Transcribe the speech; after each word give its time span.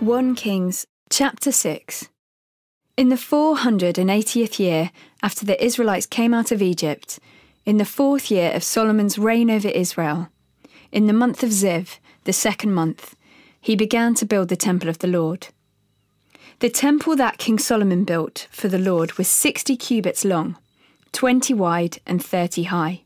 1 0.00 0.34
Kings 0.34 0.86
chapter 1.10 1.52
6 1.52 2.08
In 2.96 3.10
the 3.10 3.16
480th 3.16 4.58
year 4.58 4.92
after 5.22 5.44
the 5.44 5.62
Israelites 5.62 6.06
came 6.06 6.32
out 6.32 6.50
of 6.50 6.62
Egypt, 6.62 7.18
in 7.66 7.76
the 7.76 7.84
fourth 7.84 8.30
year 8.30 8.50
of 8.52 8.64
Solomon's 8.64 9.18
reign 9.18 9.50
over 9.50 9.68
Israel, 9.68 10.30
in 10.90 11.06
the 11.06 11.12
month 11.12 11.42
of 11.42 11.50
Ziv, 11.50 11.98
the 12.24 12.32
second 12.32 12.72
month, 12.72 13.14
he 13.60 13.76
began 13.76 14.14
to 14.14 14.24
build 14.24 14.48
the 14.48 14.56
temple 14.56 14.88
of 14.88 15.00
the 15.00 15.06
Lord. 15.06 15.48
The 16.60 16.70
temple 16.70 17.14
that 17.16 17.36
King 17.36 17.58
Solomon 17.58 18.04
built 18.04 18.48
for 18.50 18.68
the 18.68 18.78
Lord 18.78 19.18
was 19.18 19.28
60 19.28 19.76
cubits 19.76 20.24
long, 20.24 20.56
20 21.12 21.52
wide, 21.52 21.98
and 22.06 22.24
30 22.24 22.62
high. 22.62 23.02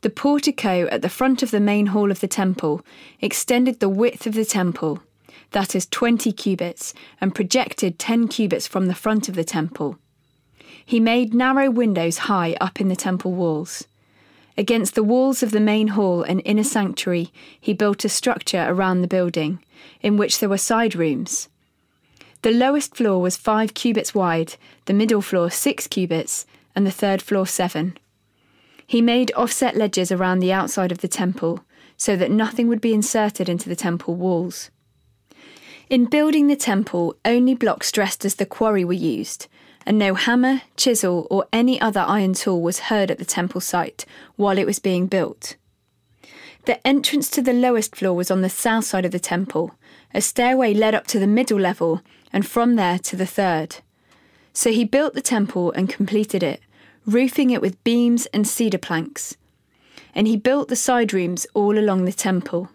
The 0.00 0.10
portico 0.10 0.88
at 0.88 1.02
the 1.02 1.08
front 1.08 1.44
of 1.44 1.52
the 1.52 1.60
main 1.60 1.86
hall 1.86 2.10
of 2.10 2.18
the 2.18 2.26
temple 2.26 2.84
extended 3.20 3.78
the 3.78 3.88
width 3.88 4.26
of 4.26 4.34
the 4.34 4.44
temple, 4.44 5.00
that 5.52 5.74
is 5.74 5.86
20 5.86 6.32
cubits, 6.32 6.94
and 7.20 7.34
projected 7.34 7.98
10 7.98 8.28
cubits 8.28 8.66
from 8.66 8.86
the 8.86 8.94
front 8.94 9.28
of 9.28 9.34
the 9.34 9.44
temple. 9.44 9.98
He 10.84 11.00
made 11.00 11.34
narrow 11.34 11.70
windows 11.70 12.18
high 12.18 12.56
up 12.60 12.80
in 12.80 12.88
the 12.88 12.96
temple 12.96 13.32
walls. 13.32 13.86
Against 14.56 14.94
the 14.94 15.04
walls 15.04 15.42
of 15.42 15.52
the 15.52 15.60
main 15.60 15.88
hall 15.88 16.22
and 16.22 16.42
inner 16.44 16.64
sanctuary, 16.64 17.30
he 17.60 17.72
built 17.72 18.04
a 18.04 18.08
structure 18.08 18.66
around 18.68 19.00
the 19.00 19.06
building, 19.06 19.62
in 20.00 20.16
which 20.16 20.38
there 20.38 20.48
were 20.48 20.58
side 20.58 20.96
rooms. 20.96 21.48
The 22.42 22.52
lowest 22.52 22.96
floor 22.96 23.20
was 23.20 23.36
five 23.36 23.74
cubits 23.74 24.14
wide, 24.14 24.54
the 24.86 24.92
middle 24.94 25.22
floor 25.22 25.50
six 25.50 25.86
cubits, 25.86 26.46
and 26.74 26.86
the 26.86 26.90
third 26.90 27.22
floor 27.22 27.46
seven. 27.46 27.96
He 28.86 29.02
made 29.02 29.32
offset 29.36 29.76
ledges 29.76 30.10
around 30.10 30.38
the 30.38 30.52
outside 30.52 30.90
of 30.90 30.98
the 30.98 31.08
temple, 31.08 31.64
so 31.96 32.16
that 32.16 32.30
nothing 32.30 32.68
would 32.68 32.80
be 32.80 32.94
inserted 32.94 33.48
into 33.48 33.68
the 33.68 33.76
temple 33.76 34.14
walls. 34.14 34.70
In 35.90 36.04
building 36.04 36.48
the 36.48 36.56
temple, 36.56 37.16
only 37.24 37.54
blocks 37.54 37.90
dressed 37.90 38.26
as 38.26 38.34
the 38.34 38.44
quarry 38.44 38.84
were 38.84 38.92
used, 38.92 39.46
and 39.86 39.98
no 39.98 40.12
hammer, 40.12 40.60
chisel, 40.76 41.26
or 41.30 41.46
any 41.50 41.80
other 41.80 42.00
iron 42.00 42.34
tool 42.34 42.60
was 42.60 42.90
heard 42.90 43.10
at 43.10 43.16
the 43.16 43.24
temple 43.24 43.62
site 43.62 44.04
while 44.36 44.58
it 44.58 44.66
was 44.66 44.78
being 44.78 45.06
built. 45.06 45.56
The 46.66 46.86
entrance 46.86 47.30
to 47.30 47.40
the 47.40 47.54
lowest 47.54 47.96
floor 47.96 48.14
was 48.14 48.30
on 48.30 48.42
the 48.42 48.50
south 48.50 48.84
side 48.84 49.06
of 49.06 49.12
the 49.12 49.18
temple. 49.18 49.74
A 50.12 50.20
stairway 50.20 50.74
led 50.74 50.94
up 50.94 51.06
to 51.06 51.18
the 51.18 51.26
middle 51.26 51.58
level, 51.58 52.02
and 52.34 52.46
from 52.46 52.76
there 52.76 52.98
to 52.98 53.16
the 53.16 53.24
third. 53.24 53.76
So 54.52 54.70
he 54.70 54.84
built 54.84 55.14
the 55.14 55.22
temple 55.22 55.72
and 55.72 55.88
completed 55.88 56.42
it, 56.42 56.60
roofing 57.06 57.48
it 57.48 57.62
with 57.62 57.82
beams 57.82 58.26
and 58.26 58.46
cedar 58.46 58.76
planks. 58.76 59.38
And 60.14 60.26
he 60.26 60.36
built 60.36 60.68
the 60.68 60.76
side 60.76 61.14
rooms 61.14 61.46
all 61.54 61.78
along 61.78 62.04
the 62.04 62.12
temple. 62.12 62.68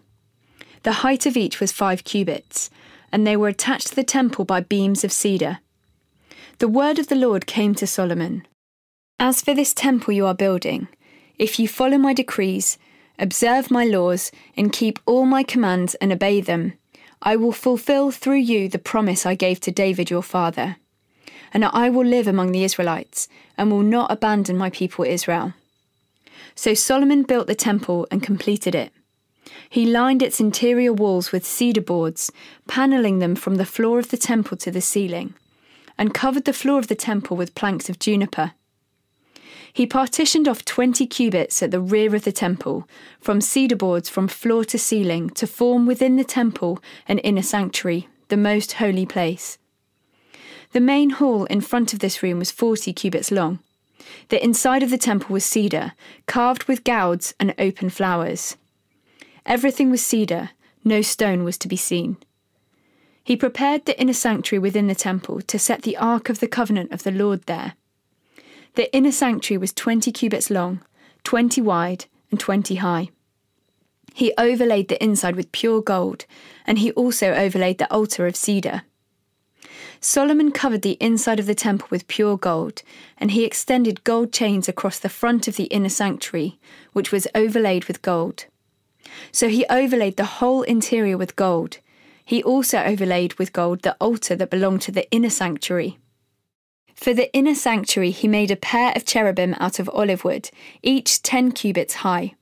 The 0.82 1.04
height 1.04 1.26
of 1.26 1.36
each 1.36 1.60
was 1.60 1.70
five 1.70 2.02
cubits, 2.02 2.70
and 3.14 3.24
they 3.24 3.36
were 3.36 3.46
attached 3.46 3.86
to 3.86 3.94
the 3.94 4.02
temple 4.02 4.44
by 4.44 4.60
beams 4.60 5.04
of 5.04 5.12
cedar. 5.12 5.60
The 6.58 6.68
word 6.68 6.98
of 6.98 7.06
the 7.06 7.14
Lord 7.14 7.46
came 7.46 7.74
to 7.76 7.86
Solomon 7.86 8.44
As 9.20 9.40
for 9.40 9.54
this 9.54 9.72
temple 9.72 10.12
you 10.12 10.26
are 10.26 10.34
building, 10.34 10.88
if 11.38 11.58
you 11.60 11.68
follow 11.68 11.98
my 11.98 12.12
decrees, 12.12 12.76
observe 13.18 13.70
my 13.70 13.84
laws, 13.84 14.32
and 14.56 14.72
keep 14.72 14.98
all 15.06 15.26
my 15.26 15.44
commands 15.44 15.94
and 16.00 16.12
obey 16.12 16.40
them, 16.40 16.72
I 17.22 17.36
will 17.36 17.52
fulfill 17.52 18.10
through 18.10 18.44
you 18.52 18.68
the 18.68 18.88
promise 18.90 19.24
I 19.24 19.36
gave 19.36 19.60
to 19.60 19.70
David 19.70 20.10
your 20.10 20.22
father 20.22 20.76
and 21.54 21.64
I 21.64 21.88
will 21.88 22.04
live 22.04 22.26
among 22.26 22.50
the 22.50 22.64
Israelites, 22.64 23.28
and 23.56 23.70
will 23.70 23.82
not 23.82 24.10
abandon 24.10 24.58
my 24.58 24.70
people 24.70 25.04
Israel. 25.04 25.54
So 26.56 26.74
Solomon 26.74 27.22
built 27.22 27.46
the 27.46 27.54
temple 27.54 28.08
and 28.10 28.22
completed 28.22 28.74
it. 28.74 28.92
He 29.68 29.86
lined 29.86 30.22
its 30.22 30.40
interior 30.40 30.92
walls 30.92 31.32
with 31.32 31.46
cedar 31.46 31.80
boards, 31.80 32.30
panelling 32.68 33.18
them 33.18 33.34
from 33.34 33.56
the 33.56 33.66
floor 33.66 33.98
of 33.98 34.10
the 34.10 34.16
temple 34.16 34.56
to 34.58 34.70
the 34.70 34.80
ceiling, 34.80 35.34
and 35.98 36.14
covered 36.14 36.44
the 36.44 36.52
floor 36.52 36.78
of 36.78 36.88
the 36.88 36.94
temple 36.94 37.36
with 37.36 37.54
planks 37.54 37.88
of 37.88 37.98
juniper. 37.98 38.52
He 39.72 39.86
partitioned 39.86 40.46
off 40.46 40.64
20 40.64 41.04
cubits 41.08 41.60
at 41.60 41.72
the 41.72 41.80
rear 41.80 42.14
of 42.14 42.22
the 42.22 42.30
temple, 42.30 42.88
from 43.20 43.40
cedar 43.40 43.74
boards 43.74 44.08
from 44.08 44.28
floor 44.28 44.64
to 44.66 44.78
ceiling, 44.78 45.30
to 45.30 45.48
form 45.48 45.84
within 45.84 46.16
the 46.16 46.22
temple 46.22 46.78
an 47.08 47.18
inner 47.18 47.42
sanctuary, 47.42 48.08
the 48.28 48.36
most 48.36 48.74
holy 48.74 49.04
place. 49.04 49.58
The 50.70 50.80
main 50.80 51.10
hall 51.10 51.44
in 51.46 51.60
front 51.60 51.92
of 51.92 51.98
this 51.98 52.22
room 52.22 52.38
was 52.38 52.52
40 52.52 52.92
cubits 52.92 53.32
long. 53.32 53.58
The 54.28 54.42
inside 54.42 54.82
of 54.84 54.90
the 54.90 54.98
temple 54.98 55.32
was 55.32 55.44
cedar, 55.44 55.92
carved 56.26 56.64
with 56.64 56.84
gourds 56.84 57.34
and 57.40 57.52
open 57.58 57.90
flowers. 57.90 58.56
Everything 59.46 59.90
was 59.90 60.04
cedar, 60.04 60.50
no 60.84 61.02
stone 61.02 61.44
was 61.44 61.58
to 61.58 61.68
be 61.68 61.76
seen. 61.76 62.16
He 63.22 63.36
prepared 63.36 63.84
the 63.84 63.98
inner 64.00 64.12
sanctuary 64.12 64.60
within 64.60 64.86
the 64.86 64.94
temple 64.94 65.40
to 65.42 65.58
set 65.58 65.82
the 65.82 65.96
Ark 65.96 66.28
of 66.28 66.40
the 66.40 66.48
Covenant 66.48 66.92
of 66.92 67.02
the 67.02 67.10
Lord 67.10 67.42
there. 67.44 67.74
The 68.74 68.94
inner 68.94 69.12
sanctuary 69.12 69.58
was 69.58 69.72
20 69.72 70.12
cubits 70.12 70.50
long, 70.50 70.82
20 71.24 71.60
wide, 71.62 72.06
and 72.30 72.38
20 72.38 72.76
high. 72.76 73.08
He 74.12 74.32
overlaid 74.36 74.88
the 74.88 75.02
inside 75.02 75.36
with 75.36 75.52
pure 75.52 75.80
gold, 75.80 76.26
and 76.66 76.78
he 76.78 76.92
also 76.92 77.32
overlaid 77.32 77.78
the 77.78 77.90
altar 77.92 78.26
of 78.26 78.36
cedar. 78.36 78.82
Solomon 80.00 80.52
covered 80.52 80.82
the 80.82 80.98
inside 81.00 81.40
of 81.40 81.46
the 81.46 81.54
temple 81.54 81.88
with 81.90 82.08
pure 82.08 82.36
gold, 82.36 82.82
and 83.16 83.30
he 83.30 83.44
extended 83.44 84.04
gold 84.04 84.32
chains 84.32 84.68
across 84.68 84.98
the 84.98 85.08
front 85.08 85.48
of 85.48 85.56
the 85.56 85.64
inner 85.64 85.88
sanctuary, 85.88 86.58
which 86.92 87.10
was 87.10 87.26
overlaid 87.34 87.86
with 87.86 88.02
gold. 88.02 88.46
So 89.32 89.48
he 89.48 89.66
overlaid 89.70 90.16
the 90.16 90.24
whole 90.24 90.62
interior 90.62 91.16
with 91.16 91.36
gold. 91.36 91.78
He 92.24 92.42
also 92.42 92.78
overlaid 92.78 93.34
with 93.34 93.52
gold 93.52 93.82
the 93.82 93.96
altar 94.00 94.34
that 94.36 94.50
belonged 94.50 94.82
to 94.82 94.92
the 94.92 95.10
inner 95.10 95.30
sanctuary. 95.30 95.98
For 96.94 97.12
the 97.12 97.32
inner 97.34 97.54
sanctuary, 97.54 98.10
he 98.10 98.28
made 98.28 98.50
a 98.50 98.56
pair 98.56 98.92
of 98.94 99.04
cherubim 99.04 99.54
out 99.58 99.78
of 99.78 99.90
olive 99.90 100.24
wood, 100.24 100.50
each 100.82 101.22
ten 101.22 101.52
cubits 101.52 101.94
high. 101.96 102.34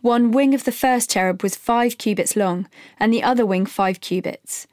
One 0.00 0.30
wing 0.30 0.54
of 0.54 0.64
the 0.64 0.72
first 0.72 1.10
cherub 1.10 1.42
was 1.42 1.56
five 1.56 1.98
cubits 1.98 2.36
long, 2.36 2.68
and 2.98 3.12
the 3.12 3.22
other 3.22 3.46
wing 3.46 3.66
five 3.66 4.00
cubits. 4.00 4.66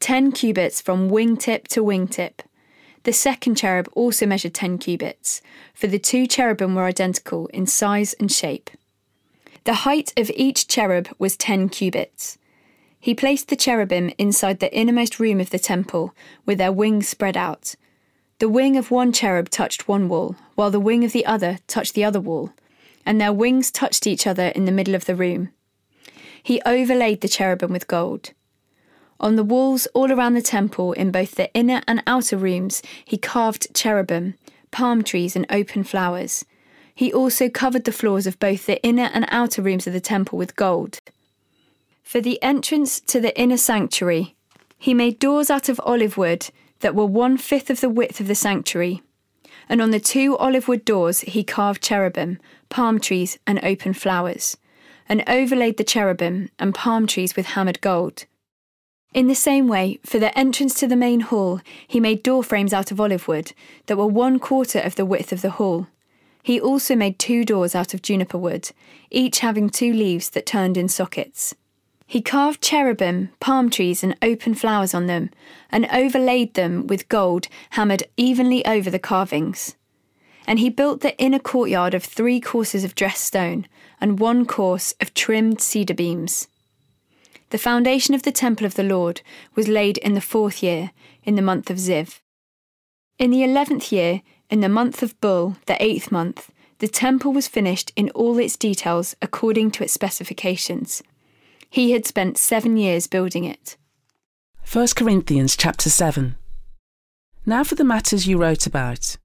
10 0.00 0.32
cubits 0.32 0.80
from 0.80 1.08
wingtip 1.08 1.66
to 1.68 1.82
wingtip. 1.82 2.40
The 3.04 3.12
second 3.12 3.56
cherub 3.56 3.88
also 3.94 4.26
measured 4.26 4.54
10 4.54 4.78
cubits, 4.78 5.40
for 5.72 5.86
the 5.86 5.98
two 5.98 6.26
cherubim 6.26 6.74
were 6.74 6.84
identical 6.84 7.46
in 7.48 7.66
size 7.66 8.12
and 8.14 8.30
shape. 8.30 8.70
The 9.64 9.74
height 9.74 10.12
of 10.18 10.30
each 10.34 10.68
cherub 10.68 11.08
was 11.18 11.38
10 11.38 11.70
cubits. 11.70 12.36
He 13.00 13.14
placed 13.14 13.48
the 13.48 13.56
cherubim 13.56 14.10
inside 14.18 14.60
the 14.60 14.74
innermost 14.74 15.18
room 15.18 15.40
of 15.40 15.48
the 15.50 15.58
temple, 15.58 16.14
with 16.44 16.58
their 16.58 16.72
wings 16.72 17.08
spread 17.08 17.36
out. 17.36 17.74
The 18.40 18.48
wing 18.48 18.76
of 18.76 18.90
one 18.90 19.10
cherub 19.10 19.48
touched 19.48 19.88
one 19.88 20.08
wall, 20.08 20.36
while 20.54 20.70
the 20.70 20.80
wing 20.80 21.02
of 21.02 21.12
the 21.12 21.24
other 21.24 21.60
touched 21.66 21.94
the 21.94 22.04
other 22.04 22.20
wall, 22.20 22.52
and 23.06 23.18
their 23.18 23.32
wings 23.32 23.70
touched 23.70 24.06
each 24.06 24.26
other 24.26 24.48
in 24.48 24.66
the 24.66 24.72
middle 24.72 24.94
of 24.94 25.06
the 25.06 25.16
room. 25.16 25.50
He 26.42 26.60
overlaid 26.66 27.22
the 27.22 27.28
cherubim 27.28 27.72
with 27.72 27.86
gold. 27.86 28.32
On 29.18 29.36
the 29.36 29.44
walls 29.44 29.86
all 29.94 30.12
around 30.12 30.34
the 30.34 30.42
temple, 30.42 30.92
in 30.92 31.10
both 31.10 31.36
the 31.36 31.50
inner 31.54 31.80
and 31.88 32.02
outer 32.06 32.36
rooms, 32.36 32.82
he 33.02 33.16
carved 33.16 33.74
cherubim, 33.74 34.34
palm 34.70 35.02
trees, 35.02 35.34
and 35.34 35.46
open 35.48 35.84
flowers. 35.84 36.44
He 36.94 37.12
also 37.12 37.48
covered 37.48 37.84
the 37.84 37.92
floors 37.92 38.26
of 38.26 38.38
both 38.38 38.66
the 38.66 38.82
inner 38.82 39.10
and 39.12 39.26
outer 39.28 39.62
rooms 39.62 39.86
of 39.86 39.92
the 39.92 40.00
temple 40.00 40.38
with 40.38 40.56
gold. 40.56 41.00
For 42.02 42.20
the 42.20 42.40
entrance 42.42 43.00
to 43.00 43.20
the 43.20 43.38
inner 43.38 43.56
sanctuary, 43.56 44.36
he 44.78 44.94
made 44.94 45.18
doors 45.18 45.50
out 45.50 45.68
of 45.68 45.80
olive 45.84 46.16
wood 46.16 46.50
that 46.80 46.94
were 46.94 47.06
one 47.06 47.38
fifth 47.38 47.70
of 47.70 47.80
the 47.80 47.88
width 47.88 48.20
of 48.20 48.28
the 48.28 48.34
sanctuary. 48.34 49.02
And 49.68 49.80
on 49.80 49.90
the 49.90 49.98
two 49.98 50.36
olive 50.36 50.68
wood 50.68 50.84
doors 50.84 51.20
he 51.20 51.42
carved 51.42 51.82
cherubim, 51.82 52.38
palm 52.68 53.00
trees, 53.00 53.38
and 53.46 53.58
open 53.64 53.94
flowers, 53.94 54.56
and 55.08 55.24
overlaid 55.26 55.78
the 55.78 55.84
cherubim 55.84 56.50
and 56.58 56.74
palm 56.74 57.06
trees 57.06 57.34
with 57.34 57.46
hammered 57.46 57.80
gold. 57.80 58.26
In 59.14 59.26
the 59.26 59.34
same 59.34 59.68
way, 59.68 60.00
for 60.04 60.18
the 60.18 60.36
entrance 60.36 60.74
to 60.74 60.86
the 60.86 60.96
main 60.96 61.20
hall, 61.20 61.60
he 61.86 62.00
made 62.00 62.22
door 62.22 62.42
frames 62.42 62.74
out 62.74 62.90
of 62.90 63.00
olive 63.00 63.26
wood 63.26 63.52
that 63.86 63.96
were 63.96 64.06
one 64.06 64.38
quarter 64.38 64.80
of 64.80 64.96
the 64.96 65.06
width 65.06 65.32
of 65.32 65.40
the 65.40 65.52
hall. 65.52 65.86
He 66.44 66.60
also 66.60 66.94
made 66.94 67.18
two 67.18 67.42
doors 67.42 67.74
out 67.74 67.94
of 67.94 68.02
juniper 68.02 68.36
wood, 68.36 68.70
each 69.10 69.38
having 69.38 69.70
two 69.70 69.94
leaves 69.94 70.28
that 70.30 70.44
turned 70.44 70.76
in 70.76 70.90
sockets. 70.90 71.54
He 72.06 72.20
carved 72.20 72.60
cherubim, 72.60 73.30
palm 73.40 73.70
trees, 73.70 74.04
and 74.04 74.14
open 74.20 74.54
flowers 74.54 74.92
on 74.92 75.06
them, 75.06 75.30
and 75.70 75.88
overlaid 75.90 76.52
them 76.52 76.86
with 76.86 77.08
gold 77.08 77.48
hammered 77.70 78.02
evenly 78.18 78.62
over 78.66 78.90
the 78.90 78.98
carvings. 78.98 79.74
And 80.46 80.58
he 80.58 80.68
built 80.68 81.00
the 81.00 81.16
inner 81.16 81.38
courtyard 81.38 81.94
of 81.94 82.04
three 82.04 82.40
courses 82.40 82.84
of 82.84 82.94
dressed 82.94 83.24
stone, 83.24 83.66
and 83.98 84.20
one 84.20 84.44
course 84.44 84.92
of 85.00 85.14
trimmed 85.14 85.62
cedar 85.62 85.94
beams. 85.94 86.48
The 87.48 87.56
foundation 87.56 88.14
of 88.14 88.22
the 88.22 88.32
temple 88.32 88.66
of 88.66 88.74
the 88.74 88.82
Lord 88.82 89.22
was 89.54 89.66
laid 89.66 89.96
in 89.96 90.12
the 90.12 90.20
fourth 90.20 90.62
year, 90.62 90.90
in 91.22 91.36
the 91.36 91.48
month 91.50 91.70
of 91.70 91.78
Ziv. 91.78 92.20
In 93.18 93.30
the 93.30 93.44
eleventh 93.44 93.90
year, 93.90 94.20
in 94.50 94.60
the 94.60 94.68
month 94.68 95.02
of 95.02 95.18
Bul, 95.20 95.56
the 95.66 95.82
eighth 95.82 96.12
month, 96.12 96.50
the 96.78 96.88
temple 96.88 97.32
was 97.32 97.48
finished 97.48 97.92
in 97.96 98.10
all 98.10 98.38
its 98.38 98.56
details 98.56 99.16
according 99.22 99.70
to 99.72 99.84
its 99.84 99.92
specifications. 99.92 101.02
He 101.70 101.92
had 101.92 102.06
spent 102.06 102.38
seven 102.38 102.76
years 102.76 103.06
building 103.06 103.44
it. 103.44 103.76
1 104.70 104.88
Corinthians 104.96 105.56
chapter 105.56 105.90
7 105.90 106.36
Now 107.46 107.64
for 107.64 107.74
the 107.74 107.84
matters 107.84 108.26
you 108.26 108.38
wrote 108.38 108.66
about. 108.66 109.16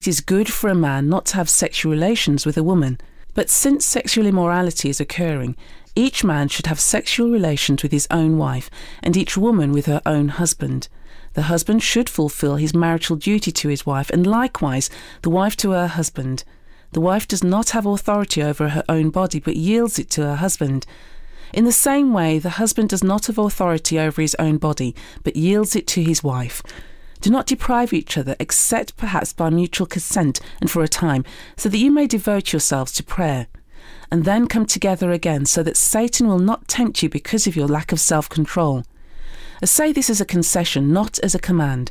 It 0.00 0.08
is 0.08 0.20
good 0.20 0.52
for 0.52 0.68
a 0.68 0.74
man 0.74 1.08
not 1.08 1.26
to 1.26 1.36
have 1.36 1.48
sexual 1.48 1.90
relations 1.90 2.44
with 2.44 2.56
a 2.56 2.62
woman, 2.62 3.00
but 3.34 3.50
since 3.50 3.84
sexual 3.84 4.26
immorality 4.26 4.88
is 4.88 5.00
occurring, 5.00 5.56
each 5.96 6.24
man 6.24 6.48
should 6.48 6.66
have 6.66 6.80
sexual 6.80 7.30
relations 7.30 7.82
with 7.82 7.92
his 7.92 8.06
own 8.10 8.38
wife, 8.38 8.70
and 9.02 9.16
each 9.16 9.36
woman 9.36 9.72
with 9.72 9.86
her 9.86 10.02
own 10.04 10.28
husband. 10.28 10.88
The 11.34 11.42
husband 11.42 11.82
should 11.82 12.08
fulfill 12.08 12.56
his 12.56 12.74
marital 12.74 13.16
duty 13.16 13.52
to 13.52 13.68
his 13.68 13.84
wife, 13.84 14.10
and 14.10 14.26
likewise 14.26 14.88
the 15.22 15.30
wife 15.30 15.56
to 15.58 15.70
her 15.72 15.88
husband. 15.88 16.44
The 16.92 17.00
wife 17.00 17.28
does 17.28 17.44
not 17.44 17.70
have 17.70 17.86
authority 17.86 18.42
over 18.42 18.70
her 18.70 18.84
own 18.88 19.10
body, 19.10 19.40
but 19.40 19.56
yields 19.56 19.98
it 19.98 20.10
to 20.10 20.22
her 20.22 20.36
husband. 20.36 20.86
In 21.52 21.64
the 21.64 21.72
same 21.72 22.12
way, 22.12 22.38
the 22.38 22.50
husband 22.50 22.88
does 22.88 23.04
not 23.04 23.26
have 23.26 23.38
authority 23.38 23.98
over 23.98 24.22
his 24.22 24.36
own 24.38 24.58
body, 24.58 24.94
but 25.22 25.36
yields 25.36 25.76
it 25.76 25.86
to 25.88 26.02
his 26.02 26.22
wife. 26.22 26.62
Do 27.20 27.30
not 27.30 27.46
deprive 27.46 27.92
each 27.92 28.16
other, 28.16 28.36
except 28.38 28.96
perhaps 28.96 29.32
by 29.32 29.50
mutual 29.50 29.86
consent 29.86 30.40
and 30.60 30.70
for 30.70 30.82
a 30.82 30.88
time, 30.88 31.24
so 31.56 31.68
that 31.68 31.78
you 31.78 31.90
may 31.90 32.06
devote 32.06 32.52
yourselves 32.52 32.92
to 32.92 33.02
prayer 33.02 33.48
and 34.10 34.24
then 34.24 34.46
come 34.46 34.66
together 34.66 35.10
again 35.10 35.44
so 35.46 35.62
that 35.62 35.76
Satan 35.76 36.28
will 36.28 36.38
not 36.38 36.68
tempt 36.68 37.02
you 37.02 37.08
because 37.08 37.46
of 37.46 37.56
your 37.56 37.66
lack 37.66 37.90
of 37.90 37.98
self 37.98 38.28
control. 38.28 38.84
I 39.62 39.66
say 39.66 39.92
this 39.92 40.10
as 40.10 40.20
a 40.20 40.24
concession, 40.26 40.92
not 40.92 41.18
as 41.20 41.34
a 41.34 41.38
command. 41.38 41.90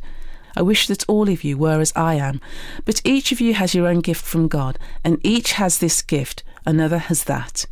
I 0.55 0.61
wish 0.61 0.87
that 0.87 1.07
all 1.07 1.29
of 1.29 1.43
you 1.43 1.57
were 1.57 1.79
as 1.79 1.93
I 1.95 2.15
am, 2.15 2.39
but 2.85 3.01
each 3.03 3.31
of 3.31 3.41
you 3.41 3.55
has 3.55 3.73
your 3.73 3.87
own 3.87 4.01
gift 4.01 4.23
from 4.23 4.47
God, 4.47 4.77
and 5.03 5.19
each 5.23 5.53
has 5.53 5.79
this 5.79 6.01
gift, 6.01 6.43
another 6.65 6.99
has 6.99 7.23
that. 7.23 7.65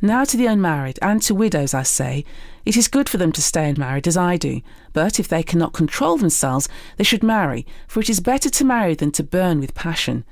Now 0.00 0.24
to 0.24 0.36
the 0.36 0.46
unmarried 0.46 0.98
and 1.02 1.20
to 1.22 1.34
widows 1.34 1.74
I 1.74 1.82
say, 1.82 2.24
it 2.64 2.76
is 2.76 2.88
good 2.88 3.08
for 3.08 3.16
them 3.16 3.32
to 3.32 3.42
stay 3.42 3.68
unmarried 3.68 4.08
as 4.08 4.16
I 4.16 4.36
do, 4.36 4.60
but 4.92 5.20
if 5.20 5.28
they 5.28 5.42
cannot 5.42 5.72
control 5.72 6.16
themselves, 6.16 6.68
they 6.96 7.04
should 7.04 7.22
marry, 7.22 7.66
for 7.86 8.00
it 8.00 8.10
is 8.10 8.20
better 8.20 8.48
to 8.50 8.64
marry 8.64 8.94
than 8.94 9.10
to 9.12 9.22
burn 9.22 9.60
with 9.60 9.74
passion. 9.74 10.24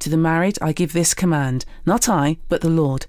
To 0.00 0.10
the 0.10 0.16
married 0.16 0.58
I 0.60 0.72
give 0.72 0.92
this 0.92 1.14
command, 1.14 1.64
not 1.86 2.08
I, 2.08 2.38
but 2.48 2.60
the 2.60 2.68
Lord. 2.68 3.06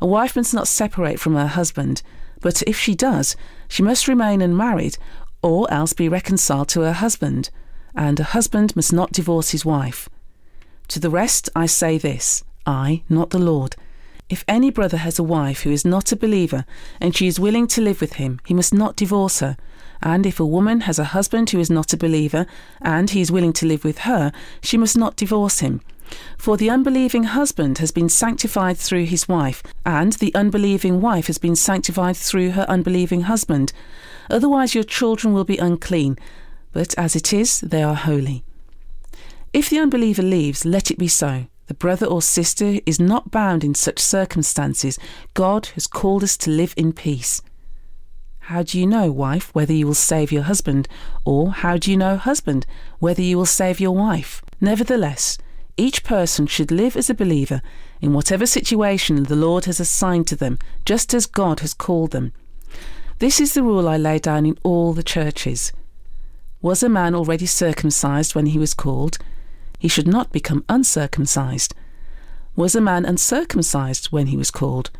A 0.00 0.06
wife 0.06 0.36
must 0.36 0.54
not 0.54 0.68
separate 0.68 1.20
from 1.20 1.34
her 1.34 1.46
husband, 1.46 2.02
but 2.40 2.62
if 2.62 2.78
she 2.78 2.94
does, 2.94 3.36
she 3.74 3.82
must 3.82 4.06
remain 4.06 4.40
unmarried, 4.40 4.96
or 5.42 5.68
else 5.68 5.92
be 5.92 6.08
reconciled 6.08 6.68
to 6.68 6.82
her 6.82 6.92
husband, 6.92 7.50
and 7.92 8.20
a 8.20 8.30
husband 8.36 8.76
must 8.76 8.92
not 8.92 9.10
divorce 9.10 9.50
his 9.50 9.64
wife. 9.64 10.08
To 10.86 11.00
the 11.00 11.10
rest 11.10 11.50
I 11.56 11.66
say 11.66 11.98
this 11.98 12.44
I, 12.64 13.02
not 13.08 13.30
the 13.30 13.40
Lord. 13.40 13.74
If 14.28 14.44
any 14.46 14.70
brother 14.70 14.98
has 14.98 15.18
a 15.18 15.24
wife 15.24 15.62
who 15.62 15.72
is 15.72 15.84
not 15.84 16.12
a 16.12 16.16
believer, 16.16 16.64
and 17.00 17.16
she 17.16 17.26
is 17.26 17.40
willing 17.40 17.66
to 17.66 17.80
live 17.80 18.00
with 18.00 18.12
him, 18.12 18.38
he 18.46 18.54
must 18.54 18.72
not 18.72 18.94
divorce 18.94 19.40
her. 19.40 19.56
And 20.00 20.24
if 20.24 20.38
a 20.38 20.46
woman 20.46 20.82
has 20.82 21.00
a 21.00 21.10
husband 21.16 21.50
who 21.50 21.58
is 21.58 21.68
not 21.68 21.92
a 21.92 21.96
believer, 21.96 22.46
and 22.80 23.10
he 23.10 23.20
is 23.20 23.32
willing 23.32 23.54
to 23.54 23.66
live 23.66 23.82
with 23.82 23.98
her, 24.10 24.30
she 24.62 24.76
must 24.76 24.96
not 24.96 25.16
divorce 25.16 25.58
him. 25.58 25.80
For 26.38 26.56
the 26.56 26.70
unbelieving 26.70 27.24
husband 27.24 27.78
has 27.78 27.90
been 27.90 28.08
sanctified 28.08 28.76
through 28.76 29.04
his 29.04 29.28
wife, 29.28 29.62
and 29.84 30.12
the 30.14 30.34
unbelieving 30.34 31.00
wife 31.00 31.26
has 31.26 31.38
been 31.38 31.56
sanctified 31.56 32.16
through 32.16 32.50
her 32.50 32.66
unbelieving 32.68 33.22
husband. 33.22 33.72
Otherwise, 34.30 34.74
your 34.74 34.84
children 34.84 35.34
will 35.34 35.44
be 35.44 35.58
unclean, 35.58 36.18
but 36.72 36.94
as 36.98 37.14
it 37.14 37.32
is, 37.32 37.60
they 37.60 37.82
are 37.82 37.94
holy. 37.94 38.44
If 39.52 39.70
the 39.70 39.78
unbeliever 39.78 40.22
leaves, 40.22 40.64
let 40.64 40.90
it 40.90 40.98
be 40.98 41.08
so. 41.08 41.46
The 41.66 41.74
brother 41.74 42.06
or 42.06 42.20
sister 42.20 42.80
is 42.84 43.00
not 43.00 43.30
bound 43.30 43.64
in 43.64 43.74
such 43.74 43.98
circumstances. 43.98 44.98
God 45.32 45.66
has 45.74 45.86
called 45.86 46.22
us 46.22 46.36
to 46.38 46.50
live 46.50 46.74
in 46.76 46.92
peace. 46.92 47.40
How 48.40 48.62
do 48.62 48.78
you 48.78 48.86
know, 48.86 49.10
wife, 49.10 49.54
whether 49.54 49.72
you 49.72 49.86
will 49.86 49.94
save 49.94 50.30
your 50.30 50.42
husband? 50.42 50.86
Or 51.24 51.52
how 51.52 51.78
do 51.78 51.90
you 51.90 51.96
know, 51.96 52.18
husband, 52.18 52.66
whether 52.98 53.22
you 53.22 53.38
will 53.38 53.46
save 53.46 53.80
your 53.80 53.92
wife? 53.92 54.42
Nevertheless, 54.60 55.38
each 55.76 56.04
person 56.04 56.46
should 56.46 56.70
live 56.70 56.96
as 56.96 57.10
a 57.10 57.14
believer 57.14 57.60
in 58.00 58.12
whatever 58.12 58.46
situation 58.46 59.22
the 59.24 59.36
Lord 59.36 59.64
has 59.64 59.80
assigned 59.80 60.26
to 60.28 60.36
them, 60.36 60.58
just 60.84 61.12
as 61.14 61.26
God 61.26 61.60
has 61.60 61.74
called 61.74 62.12
them. 62.12 62.32
This 63.18 63.40
is 63.40 63.54
the 63.54 63.62
rule 63.62 63.88
I 63.88 63.96
lay 63.96 64.18
down 64.18 64.46
in 64.46 64.58
all 64.62 64.92
the 64.92 65.02
churches. 65.02 65.72
Was 66.60 66.82
a 66.82 66.88
man 66.88 67.14
already 67.14 67.46
circumcised 67.46 68.34
when 68.34 68.46
he 68.46 68.58
was 68.58 68.74
called? 68.74 69.18
He 69.78 69.88
should 69.88 70.08
not 70.08 70.32
become 70.32 70.64
uncircumcised. 70.68 71.74
Was 72.56 72.74
a 72.74 72.80
man 72.80 73.04
uncircumcised 73.04 74.06
when 74.06 74.28
he 74.28 74.36
was 74.36 74.50
called? 74.50 74.90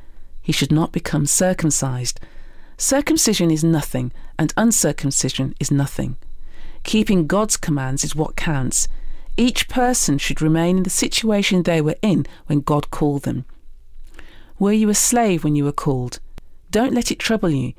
He 0.42 0.52
should 0.52 0.72
not 0.72 0.92
become 0.92 1.26
circumcised. 1.26 2.20
Circumcision 2.76 3.50
is 3.50 3.62
nothing, 3.62 4.12
and 4.38 4.52
uncircumcision 4.56 5.54
is 5.60 5.70
nothing. 5.70 6.16
Keeping 6.82 7.26
God's 7.26 7.56
commands 7.56 8.04
is 8.04 8.16
what 8.16 8.36
counts. 8.36 8.88
Each 9.36 9.68
person 9.68 10.18
should 10.18 10.40
remain 10.40 10.76
in 10.76 10.82
the 10.84 10.90
situation 10.90 11.62
they 11.62 11.80
were 11.80 11.96
in 12.02 12.26
when 12.46 12.60
God 12.60 12.90
called 12.90 13.22
them. 13.22 13.44
Were 14.58 14.72
you 14.72 14.88
a 14.88 14.94
slave 14.94 15.42
when 15.42 15.56
you 15.56 15.64
were 15.64 15.72
called? 15.72 16.20
Don't 16.70 16.94
let 16.94 17.10
it 17.10 17.18
trouble 17.18 17.50
you. 17.50 17.72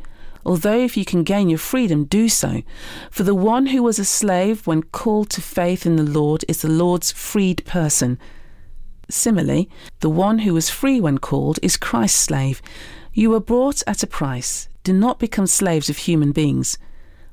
Although 0.46 0.80
if 0.80 0.96
you 0.96 1.06
can 1.06 1.24
gain 1.24 1.50
your 1.50 1.58
freedom, 1.58 2.04
do 2.06 2.30
so. 2.30 2.62
For 3.10 3.24
the 3.24 3.34
one 3.34 3.68
who 3.68 3.82
was 3.82 3.98
a 3.98 4.06
slave 4.06 4.68
when 4.68 4.84
called 4.84 5.30
to 5.32 5.42
faith 5.42 5.86
in 5.86 5.96
the 5.96 6.04
Lord 6.04 6.46
is 6.48 6.62
the 6.62 6.70
Lord's 6.70 7.12
freed 7.12 7.66
person. 7.66 8.20
Similarly, 9.10 9.70
the 10.02 10.10
one 10.10 10.40
who 10.40 10.54
was 10.54 10.70
free 10.70 11.00
when 11.00 11.18
called 11.18 11.58
is 11.62 11.78
Christ's 11.78 12.20
slave. 12.20 12.62
You 13.14 13.32
were 13.32 13.40
bought 13.40 13.82
at 13.88 14.04
a 14.04 14.08
price. 14.08 14.68
Do 14.84 14.94
not 14.94 15.20
become 15.20 15.48
slaves 15.48 15.90
of 15.90 15.98
human 15.98 16.32
beings. 16.32 16.78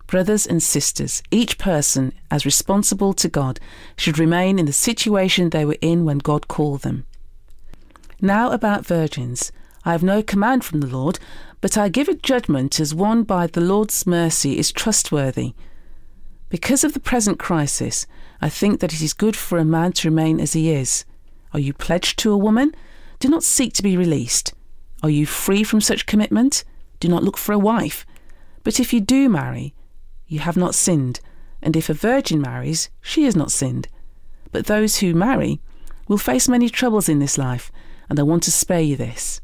Brothers 0.07 0.47
and 0.47 0.63
sisters, 0.63 1.23
each 1.31 1.59
person, 1.59 2.13
as 2.31 2.45
responsible 2.45 3.13
to 3.15 3.29
God, 3.29 3.59
should 3.97 4.19
remain 4.19 4.59
in 4.59 4.67
the 4.67 4.73
situation 4.73 5.51
they 5.51 5.65
were 5.65 5.79
in 5.81 6.05
when 6.05 6.19
God 6.19 6.49
called 6.49 6.83
them. 6.83 7.07
Now 8.21 8.51
about 8.51 8.87
virgins. 8.87 9.53
I 9.85 9.93
have 9.93 10.03
no 10.03 10.23
command 10.23 10.65
from 10.65 10.81
the 10.81 10.87
Lord, 10.87 11.19
but 11.61 11.77
I 11.77 11.89
give 11.89 12.09
a 12.09 12.15
judgment 12.15 12.79
as 12.79 12.95
one 12.95 13.23
by 13.25 13.47
the 13.47 13.61
Lord's 13.61 14.07
mercy 14.07 14.59
is 14.59 14.71
trustworthy. 14.71 15.55
Because 16.49 16.85
of 16.85 16.93
the 16.93 17.01
present 17.01 17.39
crisis, 17.39 18.07
I 18.41 18.49
think 18.49 18.81
that 18.81 18.93
it 18.93 19.01
is 19.01 19.15
good 19.15 19.35
for 19.35 19.59
a 19.59 19.65
man 19.65 19.93
to 19.95 20.09
remain 20.09 20.39
as 20.39 20.53
he 20.53 20.71
is. 20.71 21.05
Are 21.53 21.61
you 21.61 21.73
pledged 21.73 22.19
to 22.21 22.33
a 22.33 22.37
woman? 22.37 22.75
Do 23.21 23.29
not 23.29 23.43
seek 23.43 23.73
to 23.75 23.83
be 23.83 23.97
released. 23.97 24.53
Are 25.03 25.11
you 25.11 25.27
free 25.27 25.65
from 25.65 25.81
such 25.81 26.07
commitment? 26.07 26.65
Do 27.01 27.09
not 27.09 27.25
look 27.25 27.37
for 27.37 27.53
a 27.53 27.59
wife. 27.59 28.07
But 28.65 28.79
if 28.79 28.93
you 28.93 29.01
do 29.01 29.29
marry, 29.29 29.75
you 30.33 30.39
have 30.41 30.57
not 30.57 30.75
sinned, 30.75 31.21
and 31.61 31.77
if 31.77 31.91
a 31.91 31.95
virgin 31.95 32.41
marries, 32.41 32.89
she 33.03 33.25
has 33.25 33.37
not 33.37 33.53
sinned. 33.53 33.87
But 34.51 34.65
those 34.65 34.99
who 34.99 35.15
marry 35.15 35.61
will 36.09 36.17
face 36.17 36.49
many 36.49 36.71
troubles 36.71 37.09
in 37.09 37.19
this 37.19 37.37
life, 37.37 37.71
and 38.09 38.19
I 38.19 38.23
want 38.23 38.43
to 38.45 38.51
spare 38.51 38.81
you 38.81 38.97
this. 38.97 39.43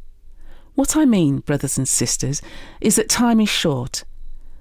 What 0.75 0.97
I 0.97 1.05
mean, 1.05 1.41
brothers 1.41 1.77
and 1.77 1.87
sisters, 1.87 2.41
is 2.81 2.97
that 2.97 3.11
time 3.11 3.39
is 3.39 3.51
short. 3.51 4.05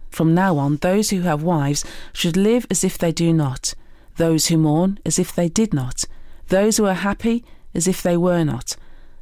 From 0.09 0.33
now 0.33 0.57
on, 0.57 0.77
those 0.77 1.11
who 1.11 1.21
have 1.21 1.43
wives 1.43 1.85
should 2.11 2.35
live 2.35 2.67
as 2.69 2.83
if 2.83 2.97
they 2.97 3.13
do 3.13 3.31
not, 3.31 3.73
those 4.17 4.47
who 4.47 4.57
mourn 4.57 4.99
as 5.05 5.17
if 5.17 5.33
they 5.33 5.47
did 5.47 5.73
not, 5.73 6.03
those 6.49 6.75
who 6.75 6.85
are 6.85 6.93
happy 6.93 7.45
as 7.73 7.87
if 7.87 8.01
they 8.01 8.17
were 8.17 8.43
not, 8.43 8.75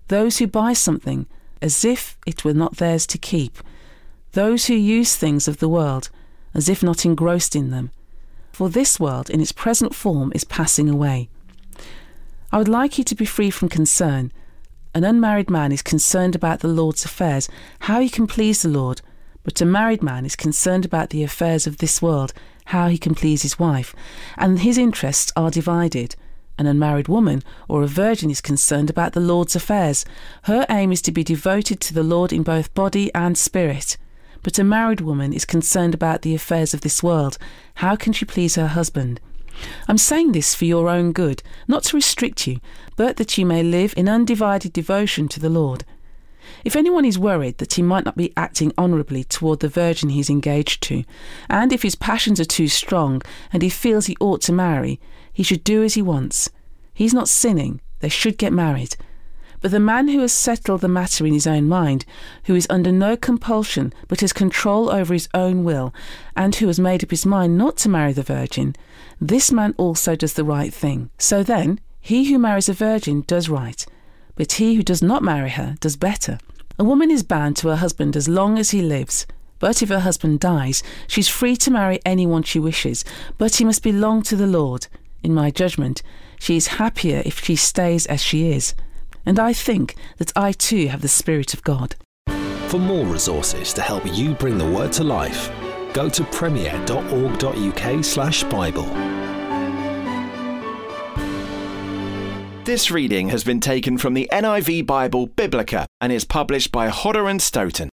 those 0.07 0.39
who 0.39 0.47
buy 0.47 0.73
something 0.73 1.27
as 1.61 1.85
if 1.85 2.17
it 2.25 2.43
were 2.43 2.53
not 2.53 2.77
theirs 2.77 3.05
to 3.07 3.19
keep, 3.19 3.59
those 4.31 4.65
who 4.65 4.73
use 4.73 5.15
things 5.15 5.47
of 5.47 5.57
the 5.57 5.69
world 5.69 6.09
as 6.55 6.69
if 6.69 6.81
not 6.81 7.05
engrossed 7.05 7.55
in 7.55 7.69
them, 7.69 7.91
for 8.51 8.69
this 8.69 8.99
world 8.99 9.29
in 9.29 9.41
its 9.41 9.51
present 9.51 9.93
form 9.93 10.31
is 10.33 10.45
passing 10.45 10.89
away. 10.89 11.29
I 12.51 12.57
would 12.57 12.69
like 12.69 12.97
you 12.97 13.03
to 13.03 13.15
be 13.15 13.25
free 13.25 13.51
from 13.51 13.67
concern. 13.67 14.31
An 14.93 15.03
unmarried 15.03 15.49
man 15.49 15.73
is 15.73 15.81
concerned 15.81 16.35
about 16.35 16.61
the 16.61 16.69
Lord's 16.69 17.03
affairs, 17.03 17.49
how 17.79 17.99
he 17.99 18.09
can 18.09 18.25
please 18.25 18.61
the 18.61 18.69
Lord, 18.69 19.01
but 19.43 19.59
a 19.59 19.65
married 19.65 20.01
man 20.01 20.25
is 20.25 20.37
concerned 20.37 20.85
about 20.85 21.09
the 21.09 21.21
affairs 21.21 21.67
of 21.67 21.77
this 21.77 22.01
world, 22.01 22.33
how 22.65 22.87
he 22.87 22.97
can 22.97 23.13
please 23.13 23.41
his 23.41 23.59
wife, 23.59 23.93
and 24.37 24.59
his 24.59 24.77
interests 24.77 25.33
are 25.35 25.51
divided. 25.51 26.15
An 26.57 26.65
unmarried 26.65 27.09
woman 27.09 27.43
or 27.67 27.83
a 27.83 27.87
virgin 27.87 28.31
is 28.31 28.39
concerned 28.39 28.89
about 28.89 29.11
the 29.11 29.19
Lord's 29.19 29.57
affairs. 29.57 30.05
Her 30.43 30.65
aim 30.69 30.93
is 30.93 31.01
to 31.01 31.11
be 31.11 31.23
devoted 31.23 31.81
to 31.81 31.93
the 31.93 32.01
Lord 32.01 32.31
in 32.31 32.43
both 32.43 32.73
body 32.73 33.13
and 33.13 33.37
spirit. 33.37 33.97
But 34.45 34.59
a 34.59 34.63
married 34.63 35.01
woman 35.01 35.33
is 35.33 35.43
concerned 35.43 35.95
about 35.95 36.21
the 36.21 36.35
affairs 36.35 36.75
of 36.75 36.81
this 36.81 37.01
world. 37.01 37.39
How 37.77 37.95
can 37.95 38.13
she 38.13 38.25
please 38.25 38.53
her 38.53 38.67
husband? 38.67 39.19
I'm 39.87 39.97
saying 39.97 40.33
this 40.33 40.53
for 40.53 40.65
your 40.65 40.87
own 40.87 41.13
good, 41.13 41.41
not 41.67 41.81
to 41.85 41.97
restrict 41.97 42.45
you, 42.45 42.59
but 42.95 43.17
that 43.17 43.39
you 43.39 43.45
may 43.47 43.63
live 43.63 43.95
in 43.97 44.07
undivided 44.07 44.71
devotion 44.71 45.27
to 45.29 45.39
the 45.39 45.49
Lord. 45.49 45.83
If 46.63 46.75
anyone 46.75 47.05
is 47.05 47.17
worried 47.17 47.57
that 47.57 47.73
he 47.73 47.81
might 47.81 48.05
not 48.05 48.17
be 48.17 48.33
acting 48.37 48.71
honourably 48.77 49.23
toward 49.23 49.61
the 49.61 49.67
virgin 49.67 50.09
he 50.09 50.19
is 50.19 50.29
engaged 50.29 50.83
to, 50.83 51.03
and 51.49 51.73
if 51.73 51.81
his 51.81 51.95
passions 51.95 52.39
are 52.39 52.45
too 52.45 52.67
strong 52.67 53.23
and 53.51 53.63
he 53.63 53.69
feels 53.69 54.05
he 54.05 54.17
ought 54.19 54.41
to 54.41 54.53
marry, 54.53 54.99
he 55.33 55.41
should 55.41 55.63
do 55.63 55.81
as 55.81 55.95
he 55.95 56.03
wants. 56.03 56.51
He's 56.93 57.15
not 57.15 57.29
sinning, 57.29 57.81
they 57.99 58.09
should 58.09 58.37
get 58.37 58.53
married. 58.53 58.95
But 59.61 59.71
the 59.71 59.79
man 59.79 60.09
who 60.09 60.19
has 60.19 60.33
settled 60.33 60.81
the 60.81 60.87
matter 60.87 61.25
in 61.25 61.33
his 61.33 61.47
own 61.47 61.67
mind, 61.67 62.05
who 62.45 62.55
is 62.55 62.67
under 62.69 62.91
no 62.91 63.15
compulsion 63.17 63.93
but 64.07 64.21
has 64.21 64.33
control 64.33 64.89
over 64.89 65.13
his 65.13 65.29
own 65.33 65.63
will, 65.63 65.93
and 66.35 66.55
who 66.55 66.67
has 66.67 66.79
made 66.79 67.03
up 67.03 67.11
his 67.11 67.25
mind 67.25 67.57
not 67.57 67.77
to 67.77 67.89
marry 67.89 68.13
the 68.13 68.23
virgin, 68.23 68.75
this 69.19 69.51
man 69.51 69.73
also 69.77 70.15
does 70.15 70.33
the 70.33 70.43
right 70.43 70.73
thing. 70.73 71.09
So 71.17 71.43
then, 71.43 71.79
he 72.01 72.25
who 72.25 72.37
marries 72.37 72.69
a 72.69 72.73
virgin 72.73 73.23
does 73.27 73.49
right, 73.49 73.85
but 74.35 74.53
he 74.53 74.75
who 74.75 74.83
does 74.83 75.01
not 75.01 75.23
marry 75.23 75.49
her 75.49 75.75
does 75.79 75.95
better. 75.95 76.37
A 76.77 76.83
woman 76.83 77.09
is 77.09 77.23
bound 77.23 77.55
to 77.57 77.69
her 77.69 77.77
husband 77.77 78.15
as 78.15 78.27
long 78.27 78.59
as 78.59 78.71
he 78.71 78.81
lives. 78.81 79.25
But 79.59 79.81
if 79.81 79.87
her 79.89 80.01
husband 80.01 80.41
dies, 80.41 80.83
she's 81.07 81.29
free 81.29 81.55
to 81.57 81.71
marry 81.71 81.99
anyone 82.05 82.43
she 82.43 82.59
wishes, 82.59 83.05
but 83.37 83.55
he 83.55 83.65
must 83.65 83.81
belong 83.81 84.21
to 84.23 84.35
the 84.35 84.45
Lord. 84.45 84.87
In 85.23 85.33
my 85.33 85.49
judgment, 85.49 86.03
she 86.37 86.57
is 86.57 86.67
happier 86.67 87.23
if 87.25 87.43
she 87.43 87.55
stays 87.55 88.05
as 88.05 88.21
she 88.21 88.51
is 88.51 88.75
and 89.25 89.39
I 89.39 89.53
think 89.53 89.95
that 90.17 90.33
I 90.35 90.51
too 90.51 90.87
have 90.87 91.01
the 91.01 91.07
Spirit 91.07 91.53
of 91.53 91.63
God. 91.63 91.95
For 92.67 92.79
more 92.79 93.05
resources 93.05 93.71
to 93.73 93.81
help 93.81 94.03
you 94.05 94.33
bring 94.33 94.57
the 94.57 94.69
word 94.69 94.91
to 94.93 95.03
life, 95.03 95.51
go 95.93 96.09
to 96.09 96.23
premier.org.uk/slash 96.25 98.43
Bible. 98.45 99.15
This 102.65 102.89
reading 102.89 103.29
has 103.29 103.43
been 103.43 103.59
taken 103.59 103.99
from 103.99 104.15
the 104.15 104.27
NIV 104.31 104.87
Bible 104.87 105.27
Biblica 105.27 105.85
and 106.01 106.11
is 106.11 106.25
published 106.25 106.71
by 106.71 106.89
Hodder 106.89 107.27
and 107.27 107.39
Stoughton. 107.39 107.89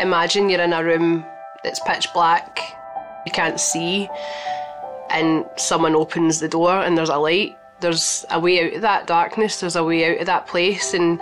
Imagine 0.00 0.48
you're 0.48 0.60
in 0.60 0.72
a 0.72 0.84
room 0.84 1.26
that's 1.64 1.80
pitch 1.80 2.12
black, 2.14 2.60
you 3.26 3.32
can't 3.32 3.58
see, 3.58 4.08
and 5.10 5.44
someone 5.56 5.96
opens 5.96 6.38
the 6.38 6.48
door 6.48 6.72
and 6.72 6.96
there's 6.96 7.08
a 7.08 7.16
light. 7.16 7.56
There's 7.80 8.24
a 8.30 8.38
way 8.38 8.64
out 8.64 8.74
of 8.74 8.82
that 8.82 9.06
darkness, 9.06 9.60
there's 9.60 9.76
a 9.76 9.84
way 9.84 10.12
out 10.12 10.20
of 10.20 10.26
that 10.26 10.46
place, 10.46 10.94
and 10.94 11.20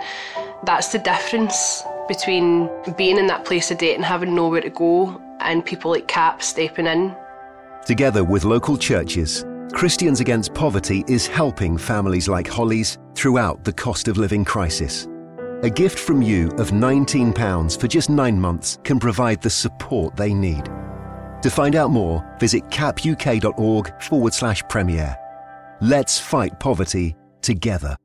that's 0.63 0.91
the 0.91 0.99
difference 0.99 1.83
between 2.07 2.69
being 2.97 3.17
in 3.17 3.27
that 3.27 3.45
place 3.45 3.69
of 3.71 3.77
date 3.77 3.95
and 3.95 4.05
having 4.05 4.33
nowhere 4.33 4.61
to 4.61 4.69
go 4.69 5.21
and 5.39 5.65
people 5.65 5.91
like 5.91 6.07
CAP 6.07 6.41
stepping 6.41 6.87
in. 6.87 7.15
Together 7.85 8.23
with 8.23 8.43
local 8.43 8.77
churches, 8.77 9.45
Christians 9.73 10.19
Against 10.19 10.53
Poverty 10.53 11.03
is 11.07 11.27
helping 11.27 11.77
families 11.77 12.27
like 12.27 12.47
Holly's 12.47 12.97
throughout 13.15 13.63
the 13.63 13.73
cost 13.73 14.07
of 14.07 14.17
living 14.17 14.45
crisis. 14.45 15.07
A 15.63 15.69
gift 15.71 15.97
from 15.97 16.21
you 16.21 16.49
of 16.59 16.69
£19 16.69 17.79
for 17.79 17.87
just 17.87 18.11
nine 18.11 18.39
months 18.39 18.77
can 18.83 18.99
provide 18.99 19.41
the 19.41 19.49
support 19.49 20.15
they 20.15 20.31
need. 20.31 20.65
To 21.41 21.49
find 21.49 21.75
out 21.75 21.89
more, 21.89 22.23
visit 22.39 22.63
capuk.org 22.69 24.03
forward 24.03 24.35
slash 24.35 24.61
premier. 24.69 25.15
Let's 25.81 26.19
fight 26.19 26.59
poverty 26.59 27.15
together. 27.41 27.95